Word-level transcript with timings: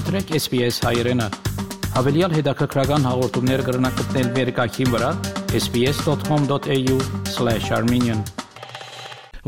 Մտրեք 0.00 0.30
SPS 0.32 0.80
հայրենը։ 0.80 1.28
Հավելյալ 1.92 2.32
հետաքրքրական 2.38 3.02
հաղորդումներ 3.04 3.60
կգրնակցնել 3.66 4.28
վերկայքին 4.36 4.88
վրա 4.94 5.10
sps.com.au/armenian 5.60 8.20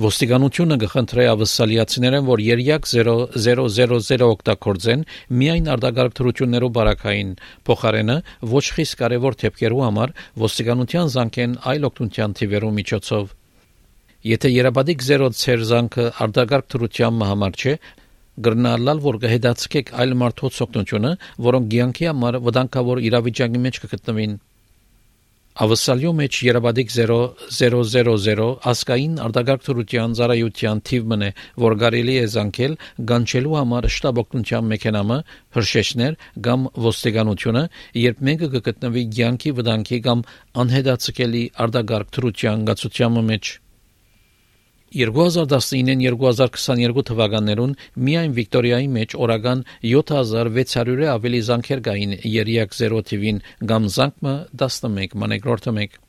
Ոստիկանությունը 0.04 0.76
կխնդրի 0.83 1.24
ավսալիացիներեն, 1.33 2.24
որ 2.28 2.38
երյակ 2.51 2.83
0000 2.92 4.26
օգտագործեն 4.28 5.01
միայն 5.40 5.67
արտագարկ 5.72 6.12
թրություններով 6.21 6.71
բարակային 6.76 7.32
փոխարենը 7.71 8.16
ոչ 8.53 8.66
խիստ 8.76 8.94
կարևոր 9.04 9.38
թեփքերու 9.44 9.84
համար 9.88 10.12
ոստիկանության 10.44 11.06
զանգեն 11.16 11.56
այլ 11.72 11.82
օգնության 11.88 12.37
թիվերու 12.42 12.76
միջոցով։ 12.82 13.24
Եթե 14.22 14.46
երաբադիկ 14.53 15.00
0 15.03 15.34
ցերզանքը 15.34 16.05
արտագարկ 16.23 16.66
թրության 16.77 17.14
համար 17.32 17.52
չէ, 17.59 17.74
գրնալալ 18.46 19.02
որ 19.04 19.18
կհետացկեք 19.27 19.92
այլ 20.02 20.16
մարդոց 20.22 20.62
օգնությունը, 20.66 21.12
որոնք 21.48 21.68
ցանկի 21.77 22.09
համար 22.12 22.41
վտանգավոր 22.46 23.05
իրավիճակի 23.10 23.60
մեջ 23.66 23.84
կգտնվին։ 23.84 24.41
Ավսալյո 25.52 26.10
մեջ 26.16 26.36
երաբադիկ 26.46 26.92
0000 26.96 28.45
ասկային 28.70 29.18
արտագարկ 29.20 29.64
թրության 29.66 30.14
ծառայության 30.16 30.78
թիվ 30.88 31.10
մնե, 31.12 31.28
որ 31.64 31.74
կարելի 31.82 32.14
է 32.22 32.22
զանգել 32.34 32.77
գանչելու 33.10 33.52
համար 33.58 33.88
շտաբ 33.96 34.20
օգնության 34.22 34.70
մեքենամը, 34.72 35.19
հրշեջներ 35.58 36.16
կամ 36.48 36.64
ոստիկանությունը, 36.88 37.64
երբ 38.00 38.22
մեկը 38.30 38.48
կգտնվի 38.56 39.05
ցանկի 39.19 39.52
վտանգի 39.60 40.00
կամ 40.08 40.24
անհետացկելի 40.64 41.44
արտագարկ 41.66 42.16
թրության 42.16 42.64
գացության 42.72 43.20
մեջ։ 43.28 43.52
2019-2022 45.01 47.05
թվականներուն 47.10 47.74
միայն 48.09 48.37
Վիկտորիայի 48.38 48.88
մեջ 48.98 49.16
օրական 49.27 49.64
7600-ը 49.89 51.11
ավելի 51.16 51.41
զանգեր 51.48 51.80
կային 51.89 52.12
երիակ 52.36 52.70
0 52.78 53.03
TV-ին 53.11 53.42
կամ 53.72 53.83
զանգը 53.97 54.34
11 54.64 55.19
մանեգրորտը 55.25 55.77
1 55.89 56.00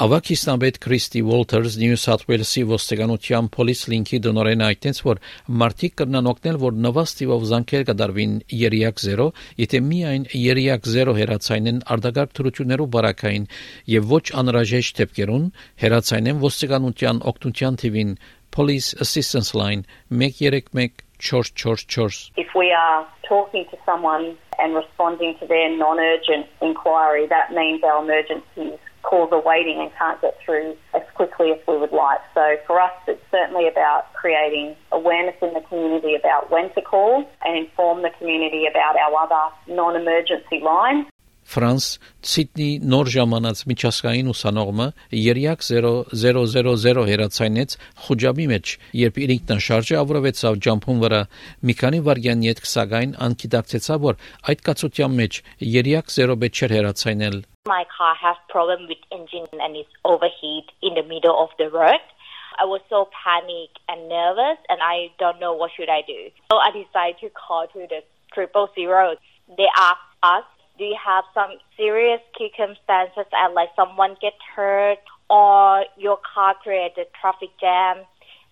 Ավակիստանբեդ 0.00 0.78
Քրիստի 0.80 1.20
Ուոլթերս 1.28 1.74
Նյու 1.76 1.96
Սաութ 2.00 2.22
Ուելսի 2.30 2.62
ոստիկանության 2.70 3.48
Police 3.52 3.90
Link-ի 3.92 4.20
դնորեն 4.24 4.62
այդտենց 4.64 5.00
որ 5.04 5.20
մարդիկ 5.60 5.96
կրնան 6.00 6.30
օգնել 6.30 6.58
որ 6.62 6.78
նվաստիվով 6.86 7.44
զանգեր 7.50 7.84
կդարվին 7.90 8.32
երիակ 8.62 9.02
0 9.04 9.28
եթե 9.60 9.82
միայն 9.90 10.24
երիակ 10.40 10.88
0 10.94 11.16
հերացայնեն 11.20 11.84
արտագարկ 11.96 12.32
թրություններով 12.40 12.90
բարակային 12.96 13.46
եւ 13.92 14.08
ոչ 14.16 14.24
անհրաժեշտ 14.40 15.04
դեպքերուն 15.04 15.46
հերացայնեն 15.84 16.42
ոստիկանության 16.48 17.22
օգնության 17.28 17.80
թիվին 17.84 18.18
Police 18.56 18.96
Assistance 19.04 19.52
Line 19.52 19.84
131 20.08 21.04
444 21.20 22.40
If 22.40 22.56
we 22.56 22.72
are 22.72 23.04
talking 23.28 23.68
to 23.68 23.76
someone 23.84 24.32
and 24.56 24.72
responding 24.74 25.36
to 25.40 25.46
their 25.46 25.68
non-urgent 25.76 26.48
inquiry 26.64 27.28
that 27.28 27.52
means 27.52 27.84
our 27.84 28.00
emergencies 28.00 28.80
calls 29.02 29.30
are 29.32 29.42
waiting 29.42 29.80
and 29.80 29.90
can't 29.98 30.20
get 30.20 30.36
through 30.44 30.76
as 30.94 31.02
quickly 31.14 31.52
as 31.52 31.58
we 31.66 31.76
would 31.78 31.92
like. 31.92 32.20
So 32.34 32.56
for 32.66 32.80
us, 32.80 32.92
it's 33.06 33.22
certainly 33.30 33.68
about 33.68 34.12
creating 34.14 34.76
awareness 34.92 35.36
in 35.42 35.54
the 35.54 35.60
community 35.68 36.14
about 36.14 36.50
when 36.50 36.72
to 36.74 36.82
call 36.82 37.28
and 37.44 37.56
inform 37.56 38.02
the 38.02 38.10
community 38.18 38.66
about 38.66 38.96
our 38.96 39.14
other 39.16 39.54
non-emergency 39.74 40.60
lines. 40.60 41.06
Ֆրանս 41.50 41.86
Սիդնի 42.30 42.66
նոր 42.90 43.08
ժամանած 43.10 43.60
միջազգային 43.70 44.28
ուսանողը 44.30 44.84
երյակ 45.18 45.64
0000 45.66 47.00
հերացայնեց 47.08 47.72
խոջաբի 48.04 48.46
մեջ, 48.52 48.74
երբ 49.00 49.18
իր 49.24 49.32
ինքնաշարժը 49.34 49.96
ավրվեցավ 50.02 50.60
ջամփուն 50.66 51.00
վրա։ 51.04 51.20
Մի 51.70 51.74
քանի 51.80 52.00
վարյան 52.08 52.44
յետ 52.46 52.62
կսագային 52.66 53.16
անկիդակցեցավ, 53.26 54.06
որ 54.06 54.20
այդ 54.52 54.62
կացության 54.70 55.18
մեջ 55.22 55.40
երյակ 55.74 56.14
0 56.20 56.38
բետ 56.44 56.60
չէր 56.60 56.76
հերացայնել։ 56.78 57.36
My 57.66 57.82
car 57.96 58.14
has 58.22 58.38
problem 58.54 58.86
with 58.86 59.02
engine 59.10 59.50
and 59.58 59.74
is 59.74 59.90
overheat 60.04 60.70
in 60.86 60.94
the 60.94 61.06
middle 61.10 61.34
of 61.34 61.50
the 61.58 61.66
road. 61.74 62.06
I 62.62 62.64
was 62.64 62.80
so 62.92 63.08
panic 63.10 63.82
and 63.90 64.06
nervous 64.06 64.62
and 64.70 64.78
I 64.78 65.10
don't 65.18 65.42
know 65.42 65.52
what 65.58 65.74
should 65.74 65.90
I 65.90 66.06
do. 66.06 66.30
So 66.52 66.62
I 66.62 66.70
decided 66.70 67.18
to 67.26 67.34
call 67.34 67.66
to 67.74 67.90
the 67.90 68.00
triple 68.34 68.70
zero. 68.78 69.16
They 69.58 69.70
asked 69.74 70.14
us 70.22 70.46
do 70.80 70.86
you 70.86 70.96
have 70.96 71.24
some 71.34 71.52
serious 71.76 72.22
circumstances 72.40 73.28
and 73.40 73.54
like 73.54 73.68
someone 73.76 74.16
get 74.20 74.32
hurt 74.56 75.04
or 75.28 75.84
your 75.98 76.18
car 76.32 76.54
created 76.62 77.06
traffic 77.20 77.50
jam? 77.60 77.98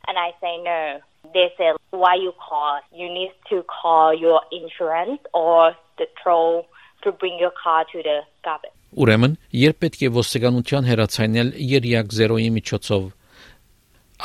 And 0.06 0.16
I 0.18 0.30
say 0.40 0.60
no. 0.62 1.00
They 1.32 1.48
say 1.56 1.72
why 1.90 2.14
you 2.16 2.32
call? 2.36 2.80
You 2.92 3.08
need 3.08 3.32
to 3.48 3.64
call 3.64 4.14
your 4.14 4.42
insurance 4.52 5.22
or 5.32 5.72
the 5.96 6.06
toll 6.22 6.66
to 7.02 7.12
bring 7.12 7.38
your 7.40 7.52
car 7.62 7.84
to 7.92 7.98
the 8.08 8.18
garage. 8.44 8.74
Ուրեմն, 8.88 9.34
երբ 9.52 9.76
պետք 9.84 10.02
է 10.06 10.08
ոստիկանության 10.16 10.86
հերացանել 10.88 11.48
երյակ 11.60 12.14
0-ի 12.18 12.46
միջոցով 12.54 13.02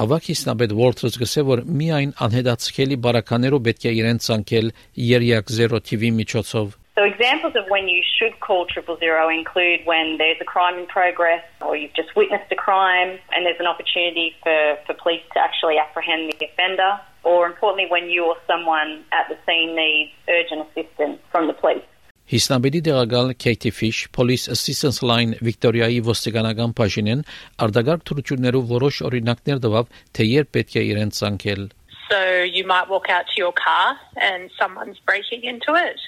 Ավակ 0.03 0.29
իսնաբեդ 0.33 0.75
Վոլթրս 0.79 1.17
գսե 1.21 1.43
որ 1.49 1.63
միայն 1.81 2.13
անհետացքելի 2.25 2.97
բարականերով 3.03 3.65
պետք 3.67 3.89
է 3.91 3.93
իրեն 3.99 4.21
ցանկել 4.27 4.71
երյակ 5.09 5.51
0 5.57 5.83
TV 5.89 6.13
միջոցով 6.21 6.71
So 6.98 7.04
examples 7.04 7.54
of 7.54 7.64
when 7.68 7.86
you 7.88 8.02
should 8.18 8.40
call 8.40 8.66
triple 8.66 8.96
zero 8.98 9.28
include 9.28 9.80
when 9.84 10.18
there's 10.18 10.40
a 10.40 10.44
crime 10.44 10.78
in 10.78 10.86
progress 10.86 11.44
or 11.60 11.76
you've 11.76 11.94
just 11.94 12.16
witnessed 12.16 12.50
a 12.50 12.56
crime 12.56 13.18
and 13.32 13.46
there's 13.46 13.60
an 13.60 13.66
opportunity 13.66 14.34
for, 14.42 14.76
for 14.84 14.94
police 14.94 15.22
to 15.34 15.38
actually 15.38 15.78
apprehend 15.78 16.32
the 16.32 16.46
offender 16.46 16.98
or 17.22 17.46
importantly 17.46 17.86
when 17.88 18.10
you 18.10 18.24
or 18.24 18.36
someone 18.46 19.04
at 19.12 19.28
the 19.28 19.38
scene 19.46 19.76
needs 19.76 20.10
urgent 20.28 20.66
assistance 20.70 21.20
from 21.30 21.46
the 21.46 21.54
police. 21.54 21.86
Հիսնաբեդի 22.28 22.80
դեղակալ 22.84 23.30
Քեյթի 23.40 23.70
Ֆիշ 23.72 23.98
Police 24.12 24.50
Assistance 24.52 24.98
Line 25.00 25.38
Վիկտորիայի 25.40 26.02
ոստիկանական 26.04 26.74
բաժինեն 26.76 27.22
արտագարկ 27.64 28.02
թրություններով 28.10 28.66
որոշ 28.74 28.98
օրինակներ 29.08 29.62
տվավ, 29.64 29.88
թե 30.12 30.26
երբ 30.28 30.50
պետք 30.58 30.76
է 30.76 30.82
իրեն 30.90 31.14
ցանկել։ 31.20 31.64
So 32.10 32.20
you 32.42 32.66
might 32.66 32.88
walk 32.88 33.08
out 33.08 33.24
to 33.32 33.36
your 33.40 33.52
car 33.52 33.96
and 34.16 34.50
someone's 34.60 35.00
breaking 35.08 35.44
into 35.44 35.72
it 35.72 36.00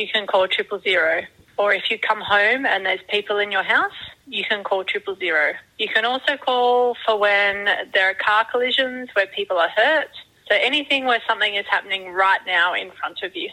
you 0.00 0.06
can 0.12 0.26
call 0.26 0.46
triple 0.48 0.80
zero. 0.80 1.22
Or 1.58 1.72
if 1.72 1.90
you 1.90 1.98
come 1.98 2.20
home 2.20 2.66
and 2.66 2.84
there's 2.84 3.00
people 3.08 3.38
in 3.38 3.50
your 3.50 3.62
house, 3.62 3.98
you 4.26 4.44
can 4.44 4.62
call 4.62 4.84
triple 4.84 5.16
zero. 5.16 5.54
You 5.78 5.88
can 5.88 6.04
also 6.04 6.36
call 6.36 6.96
for 7.04 7.18
when 7.18 7.64
there 7.94 8.10
are 8.10 8.14
car 8.14 8.46
collisions 8.50 9.08
where 9.14 9.26
people 9.26 9.56
are 9.56 9.70
hurt. 9.70 10.12
So 10.48 10.56
anything 10.60 11.06
where 11.06 11.22
something 11.26 11.54
is 11.54 11.64
happening 11.70 12.12
right 12.12 12.40
now 12.46 12.74
in 12.74 12.90
front 13.00 13.22
of 13.22 13.34
you. 13.34 13.50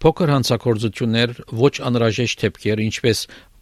Փոքր 0.00 0.30
հանցակործություններ, 0.32 1.32
ոչ 1.60 1.74
անհրաժեշտ 1.84 2.38
թեփքեր, 2.40 2.80
ինչպես 2.86 3.18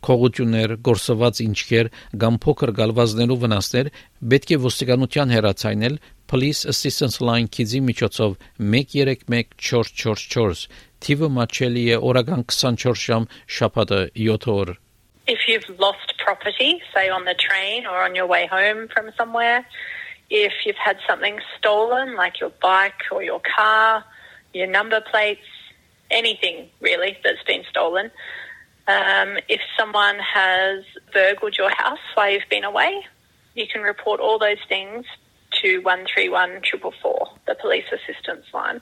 քողություններ, 0.08 0.70
գործված 0.88 1.36
ինչքեր 1.48 1.86
կամ 2.24 2.34
փոքր 2.44 2.72
գալվազներու 2.80 3.40
վնասներ 3.44 3.88
պետք 4.34 4.50
է 4.54 4.58
ոստիկանության 4.68 5.28
հերացանել 5.36 5.96
Police 6.34 6.62
Assistance 6.74 7.18
Line 7.22 7.48
քիզի 7.54 7.80
միջոցով 7.88 8.32
131444 8.58 10.68
թիվը 11.04 11.28
մաչելի 11.38 11.84
է 11.96 11.98
օրական 12.10 12.42
24 12.48 13.04
ժամ 13.08 13.24
շաբաթը 13.58 14.00
7 14.16 14.48
օր։ 14.54 14.70
If 15.28 15.40
you've 15.48 15.70
lost 15.80 16.14
property, 16.26 16.82
say 16.94 17.10
on 17.10 17.26
the 17.26 17.36
train 17.36 17.86
or 17.86 18.04
on 18.04 18.16
your 18.16 18.28
way 18.28 18.48
home 18.48 18.88
from 18.94 19.12
somewhere, 19.18 19.66
if 20.30 20.54
you've 20.66 20.84
had 20.84 20.98
something 21.08 21.40
stolen 21.58 22.16
like 22.16 22.42
your 22.42 22.52
bike 22.62 23.04
or 23.12 23.24
your 23.24 23.42
car, 23.56 24.04
your 24.54 24.68
number 24.68 25.02
plates, 25.12 25.48
anything 26.12 26.70
really 26.82 27.18
that's 27.24 27.44
been 27.44 27.64
stolen, 27.70 28.12
um, 28.88 29.38
if 29.48 29.62
someone 29.78 30.20
has 30.20 30.84
burgled 31.14 31.58
your 31.58 31.70
house 31.70 32.00
while 32.16 32.32
you've 32.32 32.50
been 32.50 32.64
away, 32.64 33.06
you 33.56 33.68
can 33.68 33.82
report 33.82 34.20
all 34.20 34.40
those 34.40 34.58
things 34.68 35.06
to 35.62 35.80
131 35.80 36.62
444, 36.72 37.28
the 37.48 37.56
police 37.56 37.86
assistance 37.92 38.46
line. 38.54 38.82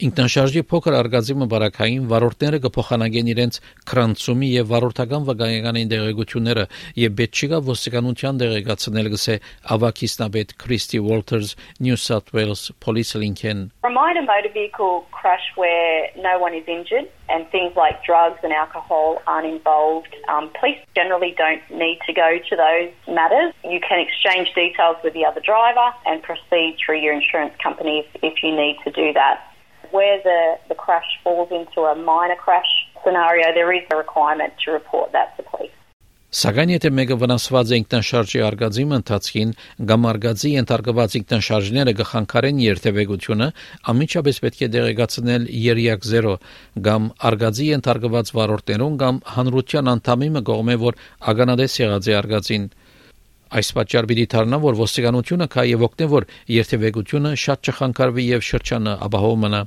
Ինքնաշարժի 0.00 0.60
փոքր 0.64 0.94
արգազիմը 0.96 1.46
բարակային 1.52 2.04
վարորդները 2.08 2.58
կփոխանագեն 2.64 3.26
իրենց 3.34 3.58
քրանցումի 3.90 4.48
եւ 4.48 4.70
վարորդական 4.70 5.26
վկայականին 5.28 5.90
դեղեցությունները 5.92 6.64
եւ 7.02 7.20
չկա 7.26 7.58
ոստիկանության 7.66 8.40
դեղեկացնել 8.40 9.10
գսե 9.14 9.36
ավակիստաբեդ 9.76 10.54
Քրիստի 10.64 11.02
Ուոլթերս 11.04 11.52
New 11.84 11.98
South 12.00 12.32
Wales 12.32 12.62
Police 12.80 13.12
Lincoln 13.20 13.60
Remind 13.84 14.16
a 14.16 14.24
motor 14.24 14.48
vehicle 14.54 15.04
crash 15.12 15.52
where 15.60 16.08
no 16.16 16.38
one 16.40 16.56
is 16.56 16.64
injured 16.64 17.04
and 17.28 17.44
things 17.52 17.76
like 17.76 18.00
drugs 18.02 18.40
and 18.42 18.54
alcohol 18.54 19.20
aren't 19.26 19.52
involved. 19.52 20.16
Um, 20.32 20.48
police 20.58 20.80
generally 20.96 21.34
don't 21.36 21.60
need 21.68 22.00
to 22.08 22.14
go 22.16 22.40
to 22.48 22.56
those 22.56 22.90
matters. 23.04 23.52
You 23.68 23.80
can 23.84 24.00
exchange 24.00 24.48
details 24.56 24.96
with 25.04 25.12
the 25.12 25.26
other 25.26 25.44
driver 25.44 25.92
and 26.06 26.22
proceed 26.22 26.80
through 26.80 27.04
your 27.04 27.12
insurance 27.12 27.52
company 27.62 28.00
if, 28.00 28.24
if 28.24 28.42
you 28.42 28.56
need 28.56 28.80
to 28.84 28.90
do 28.90 29.12
that 29.12 29.44
where 29.92 30.18
the, 30.22 30.40
the 30.68 30.74
crash 30.74 31.10
falls 31.24 31.50
into 31.50 31.80
a 31.82 31.94
minor 31.94 32.36
crash 32.36 32.70
scenario, 33.02 33.52
there 33.54 33.72
is 33.72 33.84
a 33.90 33.96
requirement 33.96 34.52
to 34.64 34.72
report 34.72 35.12
that 35.12 35.36
to 35.36 35.42
police. 35.42 35.76
Սակայն 36.30 36.70
եթե 36.70 36.90
մեկը 36.94 37.14
վնասված 37.18 37.70
է 37.74 37.78
ինքնաշարժի 37.80 38.42
արգածի 38.46 38.82
ընթացքին 38.96 39.54
կամ 39.90 40.04
արգածի 40.10 40.50
ենթարկված 40.52 41.16
ինքնաշարժները 41.18 41.94
գխանքարեն 42.00 42.60
երթևեկությունը, 42.64 43.48
ամիջապես 43.92 44.38
պետք 44.44 44.60
է 44.62 44.68
դեղեկացնել 44.76 45.48
երիակ 45.64 46.06
0 46.10 46.36
կամ 46.86 47.08
արգածի 47.30 47.66
ենթարկված 47.70 48.30
վարորդներուն 48.38 49.00
կամ 49.02 49.18
հանրության 49.40 49.92
անդամի 49.96 50.30
մը 50.36 50.44
կողմէ 50.52 50.78
որ 50.86 51.02
ագանադես 51.34 51.76
եղած 51.82 52.10
է 52.14 52.16
արգածին 52.20 52.70
Այս 53.50 53.72
պատճառ 53.74 54.06
պիտի 54.06 54.24
դառնա, 54.30 54.58
որ 54.62 54.76
ոստիկանությունը 54.78 55.46
կա 55.50 55.62
եւ 55.66 55.80
օգնե, 55.88 56.06
որ 56.12 56.26
երթևեկությունը 56.54 57.32
շատ 57.44 57.70
չխանգարվի 57.72 58.30
եւ 58.30 58.44
շրջանը 58.46 58.92
ապահով 59.10 59.38
մնա։ 59.42 59.62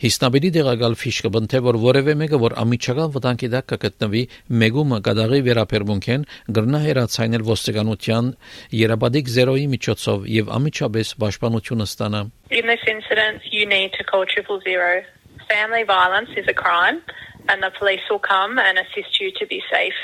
Հիսնաբերի 0.00 0.48
դեղակալ 0.54 0.94
ֆիշկը 0.96 1.30
բնթե 1.34 1.58
որ 1.66 1.76
որևէ 1.80 2.12
մեկը 2.16 2.38
որ 2.40 2.54
ամիջական 2.62 3.10
վտանգի 3.16 3.48
տակ 3.54 3.66
կգտնվի 3.72 4.22
մեգումը 4.62 4.98
գադաղի 5.08 5.40
վերապերմունքեն 5.48 6.22
գրնա 6.56 6.80
հերացանել 6.86 7.44
ոստիկանության 7.50 8.30
երաբադիկ 8.80 9.28
0-ի 9.34 9.66
միջոցով 9.74 10.24
եւ 10.40 10.54
ամիջապես 10.56 11.12
պաշտպանությունը 11.20 11.88
ստանա 11.90 12.22
In 12.60 12.64
this 12.72 12.84
incident 12.94 13.44
you 13.52 13.66
need 13.68 13.92
to 13.98 14.04
call 14.08 14.24
triple 14.24 14.60
zero. 14.64 15.04
Family 15.52 15.84
violence 15.84 16.32
is 16.32 16.48
a 16.48 16.56
crime 16.56 17.04
and 17.52 17.62
the 17.62 17.70
police 17.76 18.00
will 18.08 18.24
come 18.24 18.58
and 18.58 18.80
assist 18.80 19.20
you 19.20 19.28
to 19.36 19.44
be 19.52 19.60
safe. 19.68 20.00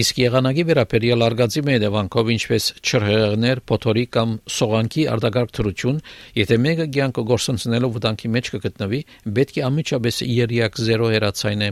Իսկ 0.00 0.18
եղանակի 0.22 0.64
վերաբերյալ 0.70 1.24
արգածի 1.26 1.62
մեդևանքով 1.66 2.32
ինչպես 2.36 2.66
չրհեղներ, 2.80 3.62
փոթորի 3.70 4.04
կամ 4.16 4.34
սողանքի 4.56 5.06
արտակարգ 5.14 5.54
թրություն, 5.58 6.00
եթե 6.40 6.58
մեկը 6.64 6.86
ցանկը 6.96 7.24
գործընծնելով 7.30 7.94
վտանգի 7.98 8.32
մեջ 8.38 8.50
կգտնվի, 8.54 9.00
պետք 9.38 9.60
է 9.60 9.64
ամիջապես 9.68 10.20
երիակ 10.30 10.82
0 10.90 11.14
հերացայնե։ 11.14 11.70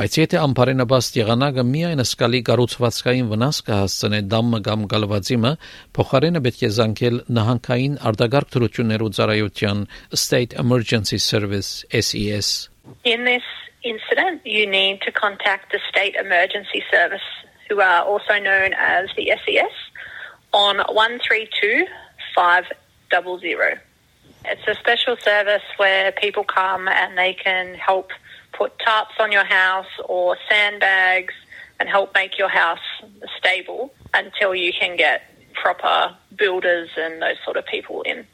Բայց 0.00 0.16
եթե 0.20 0.38
ամբարենաբաստ 0.40 1.16
եղանակը 1.18 1.62
միայն 1.66 2.02
սկալի 2.04 2.40
կառուցվածքային 2.46 3.30
վնաս 3.32 3.58
կհասցնե 3.66 4.20
դամը 4.34 4.60
կամ 4.68 4.84
գալվածիմը, 4.92 5.52
փոխարենը 5.98 6.42
պետք 6.46 6.62
է 6.62 6.72
զանգել 6.78 7.20
նահանգային 7.40 8.00
արտակարգ 8.10 8.54
թրություններու 8.54 9.14
ծառայության 9.18 9.86
State 10.24 10.58
Emergency 10.62 11.18
Service 11.18 11.82
SES։ 11.90 12.69
In 13.04 13.24
this 13.24 13.42
incident, 13.82 14.46
you 14.46 14.66
need 14.66 15.02
to 15.02 15.12
contact 15.12 15.72
the 15.72 15.80
State 15.88 16.14
Emergency 16.14 16.82
Service, 16.90 17.22
who 17.68 17.80
are 17.80 18.04
also 18.04 18.38
known 18.38 18.72
as 18.74 19.08
the 19.16 19.32
SES, 19.44 19.72
on 20.52 20.78
132 20.78 21.86
500. 22.34 23.80
It's 24.44 24.66
a 24.66 24.74
special 24.74 25.16
service 25.16 25.62
where 25.76 26.12
people 26.12 26.44
come 26.44 26.88
and 26.88 27.16
they 27.16 27.34
can 27.34 27.74
help 27.74 28.10
put 28.52 28.78
tarps 28.78 29.18
on 29.18 29.32
your 29.32 29.44
house 29.44 29.86
or 30.06 30.36
sandbags 30.48 31.34
and 31.78 31.88
help 31.88 32.14
make 32.14 32.38
your 32.38 32.48
house 32.48 32.78
stable 33.38 33.92
until 34.14 34.54
you 34.54 34.72
can 34.72 34.96
get 34.96 35.22
proper 35.54 36.16
builders 36.36 36.90
and 36.96 37.20
those 37.20 37.36
sort 37.44 37.56
of 37.56 37.66
people 37.66 38.02
in. 38.02 38.26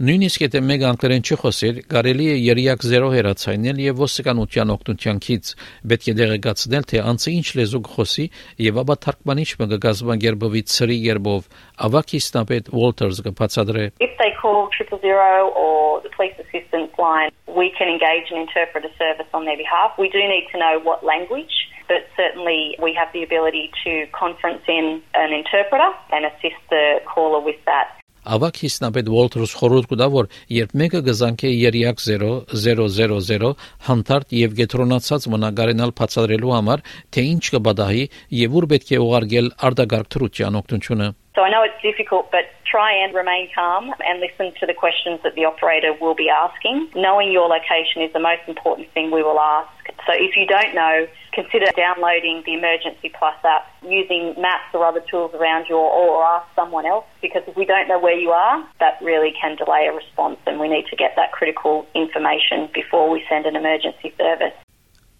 Նույնիսկ 0.00 0.42
եթե 0.46 0.60
մեկ 0.64 0.82
անգլերեն 0.88 1.24
չխոսեր, 1.28 1.78
կարելի 1.92 2.26
է 2.32 2.36
երիակ 2.40 2.84
0 2.88 3.08
հերացանել 3.12 3.82
եւ 3.84 3.98
ոստիկանության 4.00 4.70
օգնության 4.74 5.18
քիծ 5.26 5.50
պետք 5.92 6.08
է 6.08 6.14
դեղեկացնել, 6.20 6.86
թե 6.88 7.02
անցը 7.10 7.34
ինչ 7.36 7.44
լեզու 7.58 7.80
կխոսի 7.88 8.24
եւ 8.64 8.80
ապա 8.80 8.96
թարգմանիչ 9.04 9.50
մը 9.60 9.68
կգազմագերբվի 9.74 10.62
ծրի 10.72 10.96
երբով 11.04 11.50
ավակ 11.90 12.16
իստապետ 12.20 12.72
Walters 12.80 13.20
կբացատրե 13.28 13.84
If 14.00 14.16
they 14.16 14.32
call 14.40 14.72
000 14.72 15.52
or 15.52 16.00
the 16.00 16.12
police 16.16 16.40
assistance 16.40 16.96
line, 16.96 17.28
we 17.44 17.68
can 17.76 17.92
engage 17.92 18.32
an 18.32 18.40
interpreter 18.40 18.88
service 18.96 19.28
on 19.36 19.44
their 19.44 19.60
behalf. 19.60 20.00
We 20.00 20.08
do 20.08 20.24
need 20.24 20.48
to 20.56 20.56
know 20.56 20.80
what 20.80 21.04
language 21.04 21.52
but 21.92 22.08
certainly 22.16 22.78
we 22.80 22.96
have 22.96 23.12
the 23.12 23.20
ability 23.20 23.68
to 23.84 24.06
conference 24.16 24.64
in 24.64 25.02
an 25.12 25.34
interpreter 25.34 25.90
and 26.14 26.24
assist 26.24 26.62
the 26.70 27.02
caller 27.04 27.44
with 27.44 27.60
that. 27.66 27.99
Ավակ 28.20 28.58
հիսնապետ 28.60 29.06
Ուոլթերս 29.08 29.52
խորհուրդ 29.56 29.86
կտա, 29.90 30.08
որ 30.12 30.26
երբ 30.52 30.74
մեկը 30.80 31.00
գզանքի 31.06 31.52
երիակ 31.56 32.02
0000 32.04 33.54
հանդարտ 33.86 34.34
եւ 34.40 34.56
գետրոնացած 34.60 35.28
մնագարենալ 35.32 35.94
բացատրելու 36.00 36.52
համար, 36.56 36.84
թե 37.16 37.24
ինչ 37.30 37.44
կբադահի 37.56 38.04
եւ 38.40 38.60
ուր 38.60 38.68
պետք 38.74 38.92
է 38.92 39.00
ուղարկել 39.06 39.50
արտագարկ 39.70 40.12
թրության 40.12 40.60
օգնությունը։ 40.60 41.08
So 41.38 41.42
I 41.46 41.50
know 41.50 41.62
it's 41.62 41.80
difficult, 41.80 42.30
but 42.30 42.50
try 42.66 42.92
and 42.92 43.14
remain 43.14 43.48
calm 43.54 43.94
and 44.04 44.20
listen 44.20 44.52
to 44.60 44.66
the 44.66 44.74
questions 44.74 45.20
that 45.22 45.34
the 45.36 45.44
operator 45.46 45.94
will 46.00 46.14
be 46.14 46.28
asking. 46.28 46.90
Knowing 46.94 47.32
your 47.32 47.48
location 47.48 48.02
is 48.02 48.12
the 48.12 48.20
most 48.20 48.42
important 48.46 48.92
thing 48.92 49.10
we 49.10 49.22
will 49.22 49.40
ask. 49.40 49.70
So 50.06 50.12
if 50.12 50.36
you 50.36 50.44
don't 50.44 50.74
know, 50.74 51.06
consider 51.42 51.66
downloading 51.76 52.42
the 52.44 52.54
Emergency 52.54 53.10
Plus 53.16 53.34
app, 53.44 53.66
using 53.82 54.34
maps 54.38 54.68
or 54.74 54.84
other 54.84 55.02
tools 55.10 55.32
around 55.34 55.66
you, 55.68 55.76
or, 55.76 55.88
or 55.88 56.24
ask 56.24 56.46
someone 56.54 56.86
else. 56.86 57.04
Because 57.22 57.42
if 57.46 57.56
we 57.56 57.64
don't 57.64 57.88
know 57.88 57.98
where 57.98 58.18
you 58.18 58.30
are, 58.30 58.66
that 58.80 59.00
really 59.02 59.32
can 59.40 59.56
delay 59.56 59.88
a 59.90 59.94
response, 59.94 60.38
and 60.46 60.60
we 60.60 60.68
need 60.68 60.86
to 60.90 60.96
get 60.96 61.12
that 61.16 61.32
critical 61.32 61.86
information 61.94 62.68
before 62.74 63.10
we 63.10 63.24
send 63.28 63.46
an 63.46 63.56
emergency 63.56 64.12
service. 64.18 64.54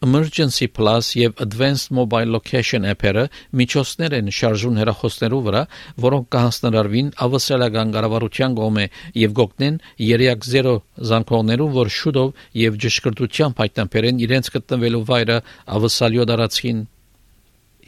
Emergency 0.03 0.67
Plus 0.69 1.15
եւ 1.15 1.33
Advanced 1.45 1.91
Mobile 1.93 2.31
Location 2.33 2.87
app-երը 2.89 3.27
միջոցներ 3.53 4.15
են 4.17 4.29
շարժուն 4.33 4.79
հեռախոսներու 4.81 5.41
վրա, 5.45 5.61
որոնք 6.05 6.29
կհասնարարվին 6.33 7.11
ավսալական 7.27 7.91
կառավարության 7.97 8.55
կողմէ 8.61 8.85
եւ 9.21 9.35
գոտնեն 9.41 9.77
երիակ 10.07 10.47
0 10.53 10.73
զանգողներուն, 11.11 11.75
որ 11.75 11.91
շուտով 11.97 12.31
եւ 12.61 12.79
ճշգրտությամբ 12.85 13.61
հայտնաբերեն 13.61 14.23
իրենց 14.25 14.49
գտնվելու 14.57 15.03
վայրը 15.11 15.37
ավսալյո 15.77 16.27
դարածքին 16.33 16.81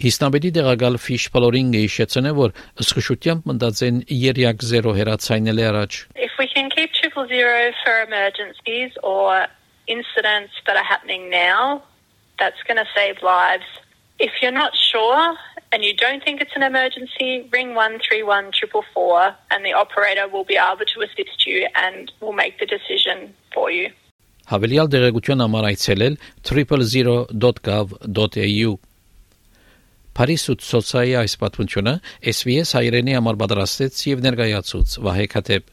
Հիստամբեդի 0.02 0.50
դեղակալ 0.56 0.96
Ֆիշ 1.04 1.24
Պալորինգը 1.32 1.80
հիշեցնե, 1.82 2.30
որ 2.36 2.52
ըսխշությամբ 2.82 3.48
մտածեն 3.48 3.98
երիակ 4.12 4.64
0 4.68 4.94
հերացայնել 4.98 5.60
առաջ։ 5.68 5.98
If 6.28 6.32
we 6.40 6.48
can 6.52 6.68
keep 6.76 6.92
triple 6.98 7.28
zero 7.28 7.72
for 7.84 7.94
emergencies 8.04 8.96
or 9.04 9.46
incidents 9.86 10.52
that 10.66 10.76
are 10.76 10.88
happening 10.88 11.28
now, 11.30 11.82
That's 12.38 12.62
going 12.66 12.78
to 12.78 12.86
save 12.94 13.22
lives. 13.22 13.64
If 14.18 14.30
you're 14.40 14.52
not 14.52 14.74
sure 14.76 15.36
and 15.72 15.84
you 15.84 15.94
don't 15.96 16.22
think 16.22 16.40
it's 16.40 16.54
an 16.54 16.62
emergency, 16.62 17.48
ring 17.52 17.74
131 17.74 18.52
444 18.70 19.34
and 19.50 19.64
the 19.64 19.72
operator 19.72 20.28
will 20.28 20.44
be 20.44 20.56
able 20.56 20.84
to 20.84 21.00
assist 21.00 21.46
you 21.46 21.66
and 21.74 22.12
will 22.20 22.32
make 22.32 22.58
the 22.58 22.66
decision 22.66 23.34
for 23.54 23.70
you. 23.70 23.90
Għabil 24.52 24.72
jgħal 24.74 24.88
direguzzjona 24.92 25.46
mara 25.48 25.70
jtselel 25.72 26.18
000.gov.au. 26.44 28.72
Parisu 30.12 30.52
t-sozzaja 30.60 31.22
jispat 31.24 31.56
funċuna, 31.56 31.94
SBS 32.20 32.76
ħajrenija 32.76 33.22
mal-badrastet 33.24 33.96
jivnerga 33.96 34.44
jazzuz, 34.50 34.98
vaħe 35.00 35.24
kateb. 35.32 35.64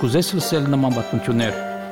Kużess 0.00 0.34
l-sel 0.34 0.66
namman 0.72 0.96
bat 0.96 1.06
funċuner. 1.12 1.73